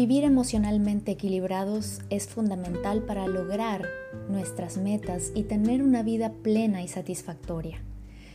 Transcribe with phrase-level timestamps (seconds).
[0.00, 3.86] Vivir emocionalmente equilibrados es fundamental para lograr
[4.30, 7.82] nuestras metas y tener una vida plena y satisfactoria.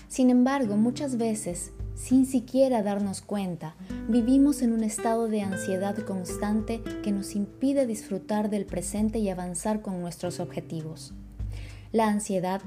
[0.08, 3.76] Sin embargo, muchas veces, sin siquiera darnos cuenta,
[4.08, 9.82] vivimos en un estado de ansiedad constante que nos impide disfrutar del presente y avanzar
[9.82, 11.16] con nuestros objetivos.
[11.92, 12.62] La ansiedad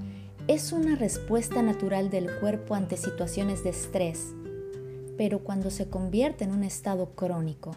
[0.48, 4.34] es una respuesta natural del cuerpo ante situaciones de estrés,
[5.16, 7.76] pero cuando se convierte en un estado crónico,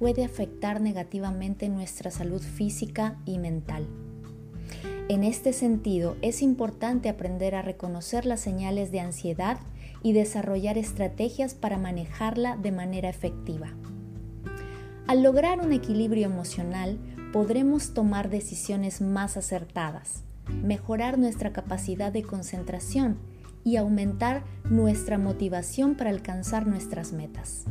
[0.00, 3.86] puede afectar negativamente nuestra salud física y mental.
[5.10, 9.58] En este sentido, es importante aprender a reconocer las señales de ansiedad
[10.02, 13.74] y desarrollar estrategias para manejarla de manera efectiva.
[15.06, 16.98] Al lograr un equilibrio emocional,
[17.30, 20.22] podremos tomar decisiones más acertadas,
[20.62, 23.18] mejorar nuestra capacidad de concentración
[23.64, 27.66] y aumentar nuestra motivación para alcanzar nuestras metas.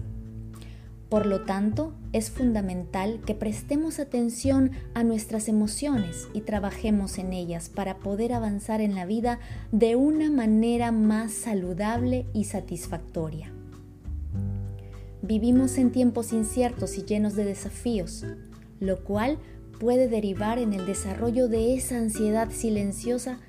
[1.09, 7.69] Por lo tanto, es fundamental que prestemos atención a nuestras emociones y trabajemos en ellas
[7.69, 9.39] para poder avanzar en la vida
[9.71, 13.51] de una manera más saludable y satisfactoria.
[15.23, 18.25] Vivimos en tiempos inciertos y llenos de desafíos,
[18.79, 19.39] lo cual
[19.79, 23.39] puede derivar en el desarrollo de esa ansiedad silenciosa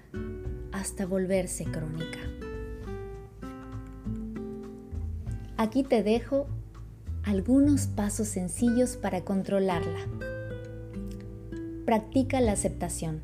[0.73, 2.21] hasta volverse crónica.
[5.59, 6.47] Aquí te dejo
[7.31, 10.01] algunos pasos sencillos para controlarla.
[11.87, 13.21] Practica la aceptación.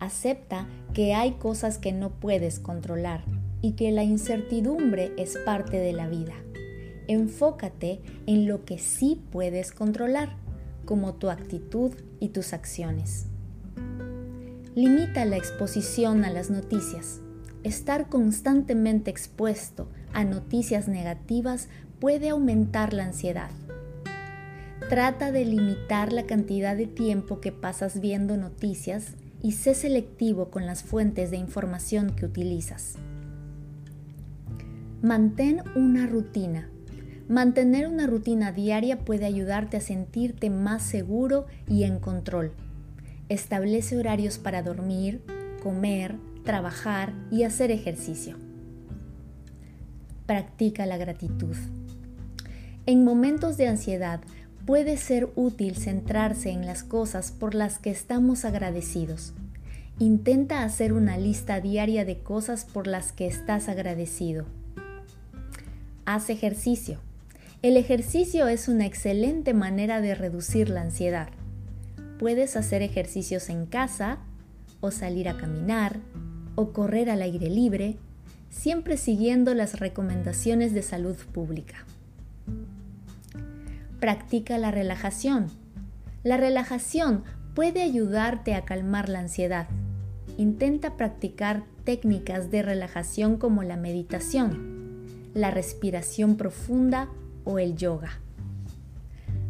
[0.00, 3.24] Acepta que hay cosas que no puedes controlar
[3.62, 6.34] y que la incertidumbre es parte de la vida.
[7.08, 10.36] Enfócate en lo que sí puedes controlar,
[10.84, 13.28] como tu actitud y tus acciones.
[14.74, 17.20] Limita la exposición a las noticias.
[17.62, 21.68] Estar constantemente expuesto a noticias negativas
[22.02, 23.50] puede aumentar la ansiedad.
[24.88, 30.66] Trata de limitar la cantidad de tiempo que pasas viendo noticias y sé selectivo con
[30.66, 32.96] las fuentes de información que utilizas.
[35.00, 36.68] Mantén una rutina.
[37.28, 42.50] Mantener una rutina diaria puede ayudarte a sentirte más seguro y en control.
[43.28, 45.22] Establece horarios para dormir,
[45.62, 48.38] comer, trabajar y hacer ejercicio.
[50.26, 51.54] Practica la gratitud.
[52.84, 54.20] En momentos de ansiedad
[54.66, 59.34] puede ser útil centrarse en las cosas por las que estamos agradecidos.
[60.00, 64.46] Intenta hacer una lista diaria de cosas por las que estás agradecido.
[66.06, 66.98] Haz ejercicio.
[67.62, 71.28] El ejercicio es una excelente manera de reducir la ansiedad.
[72.18, 74.18] Puedes hacer ejercicios en casa,
[74.80, 76.00] o salir a caminar,
[76.56, 77.96] o correr al aire libre,
[78.50, 81.86] siempre siguiendo las recomendaciones de salud pública.
[84.00, 85.48] Practica la relajación.
[86.24, 89.68] La relajación puede ayudarte a calmar la ansiedad.
[90.38, 95.02] Intenta practicar técnicas de relajación como la meditación,
[95.34, 97.08] la respiración profunda
[97.44, 98.20] o el yoga.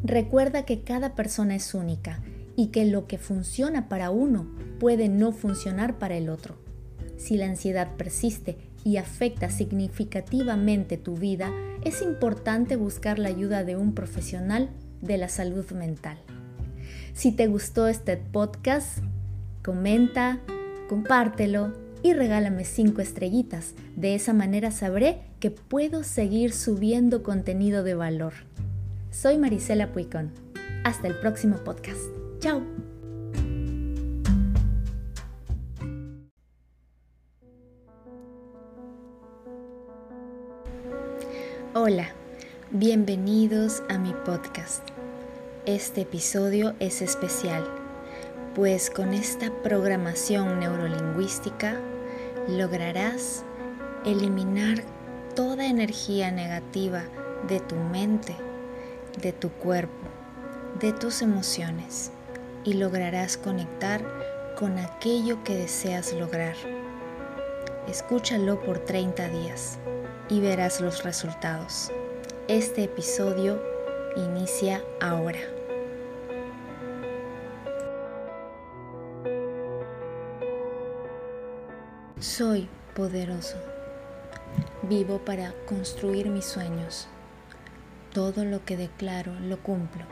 [0.03, 2.21] Recuerda que cada persona es única
[2.57, 4.47] y que lo que funciona para uno
[4.81, 6.57] puede no funcionar para el otro.
[7.17, 11.53] Si la ansiedad persiste y afecta significativamente tu vida,
[11.85, 14.71] es importante buscar la ayuda de un profesional
[15.01, 16.19] de la salud mental.
[17.15, 18.99] Si te gustó este podcast,
[19.63, 20.41] comenta,
[20.89, 21.73] compártelo
[22.03, 23.75] y regálame 5 estrellitas.
[23.97, 28.33] De esa manera sabré que puedo seguir subiendo contenido de valor.
[29.11, 30.33] Soy Marisela Puicón.
[30.85, 32.01] Hasta el próximo podcast.
[32.41, 32.92] Chao.
[41.85, 42.11] Hola,
[42.71, 44.87] bienvenidos a mi podcast.
[45.67, 47.67] Este episodio es especial,
[48.55, 51.81] pues con esta programación neurolingüística
[52.47, 53.43] lograrás
[54.05, 54.85] eliminar
[55.35, 57.03] toda energía negativa
[57.49, 58.37] de tu mente,
[59.21, 60.07] de tu cuerpo,
[60.79, 62.13] de tus emociones
[62.63, 64.05] y lograrás conectar
[64.57, 66.55] con aquello que deseas lograr.
[67.89, 69.81] Escúchalo por 30 días
[70.33, 71.93] y verás los resultados.
[72.49, 73.63] Este episodio
[74.17, 75.41] inicia ahora.
[82.19, 83.59] Soy poderoso.
[84.85, 87.09] Vivo para construir mis sueños.
[88.15, 90.07] Todo lo que declaro lo cumplo.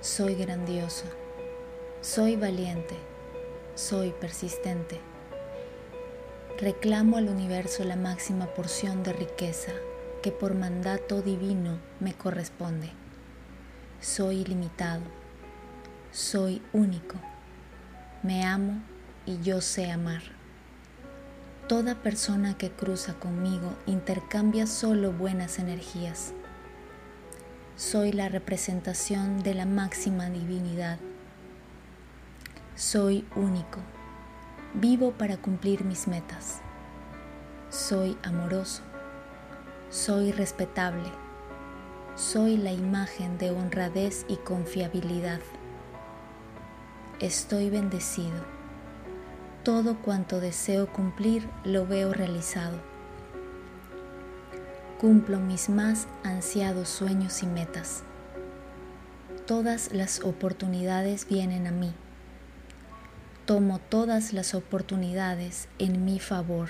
[0.00, 1.06] Soy grandioso.
[2.00, 2.94] Soy valiente.
[3.74, 5.00] Soy persistente
[6.58, 9.72] reclamo al universo la máxima porción de riqueza
[10.22, 12.90] que por mandato divino me corresponde.
[14.00, 15.02] soy ilimitado,
[16.12, 17.16] soy único,
[18.22, 18.82] me amo
[19.26, 20.22] y yo sé amar.
[21.68, 26.32] Toda persona que cruza conmigo intercambia solo buenas energías.
[27.76, 30.98] Soy la representación de la máxima divinidad.
[32.76, 33.95] Soy único.
[34.74, 36.60] Vivo para cumplir mis metas.
[37.70, 38.82] Soy amoroso.
[39.90, 41.10] Soy respetable.
[42.14, 45.40] Soy la imagen de honradez y confiabilidad.
[47.20, 48.44] Estoy bendecido.
[49.62, 52.78] Todo cuanto deseo cumplir lo veo realizado.
[55.00, 58.02] Cumplo mis más ansiados sueños y metas.
[59.46, 61.94] Todas las oportunidades vienen a mí.
[63.46, 66.68] Tomo todas las oportunidades en mi favor.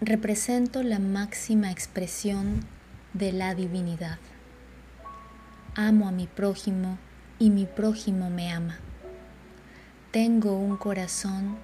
[0.00, 2.64] Represento la máxima expresión
[3.14, 4.18] de la divinidad.
[5.74, 6.98] Amo a mi prójimo
[7.40, 8.78] y mi prójimo me ama.
[10.12, 11.56] Tengo un corazón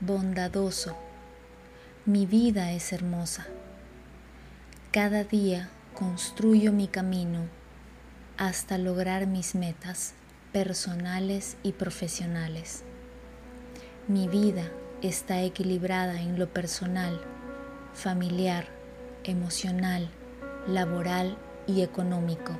[0.00, 0.98] bondadoso.
[2.04, 3.46] Mi vida es hermosa.
[4.90, 7.61] Cada día construyo mi camino
[8.42, 10.14] hasta lograr mis metas
[10.52, 12.82] personales y profesionales.
[14.08, 14.68] Mi vida
[15.00, 17.20] está equilibrada en lo personal,
[17.94, 18.66] familiar,
[19.22, 20.10] emocional,
[20.66, 22.58] laboral y económico.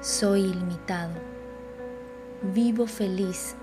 [0.00, 1.14] Soy ilimitado.
[2.52, 3.54] Vivo feliz.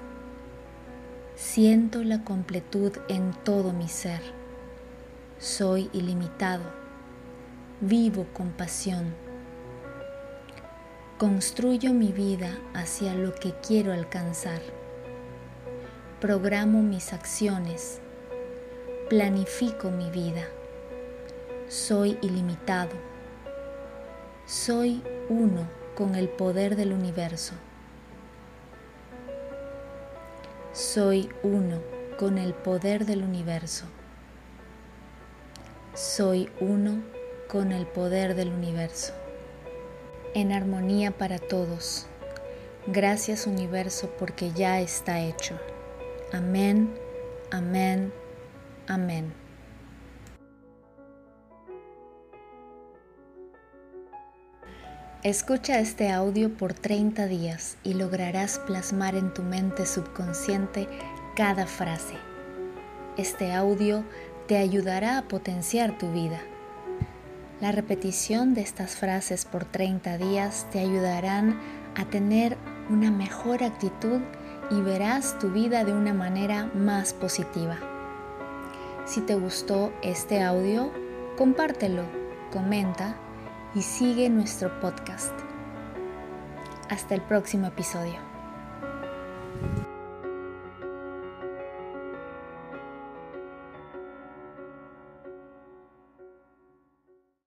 [1.36, 4.22] Siento la completud en todo mi ser.
[5.38, 6.64] Soy ilimitado.
[7.82, 9.27] Vivo con pasión.
[11.18, 14.62] Construyo mi vida hacia lo que quiero alcanzar.
[16.22, 18.02] Programo mis acciones.
[19.10, 20.44] Planifico mi vida.
[21.68, 22.92] Soy ilimitado.
[24.46, 27.56] Soy uno con el poder del universo.
[30.72, 31.82] Soy uno
[32.20, 33.86] con el poder del universo.
[35.96, 37.02] Soy uno
[37.48, 39.16] con el poder del universo.
[40.34, 42.08] En armonía para todos.
[42.88, 45.60] Gracias universo porque ya está hecho.
[46.32, 46.94] Amén,
[47.52, 48.14] amén,
[48.88, 49.34] amén.
[55.24, 60.88] Escucha este audio por 30 días y lograrás plasmar en tu mente subconsciente
[61.36, 62.14] cada frase.
[63.18, 64.06] Este audio
[64.48, 66.40] te ayudará a potenciar tu vida.
[67.60, 71.60] La repetición de estas frases por 30 días te ayudarán
[71.96, 72.56] a tener
[72.90, 74.22] una mejor actitud
[74.70, 77.80] y verás tu vida de una manera más positiva.
[79.06, 80.92] Si te gustó este audio,
[81.36, 82.04] compártelo,
[82.52, 83.16] comenta
[83.74, 85.34] y sigue nuestro podcast.
[86.90, 88.27] Hasta el próximo episodio.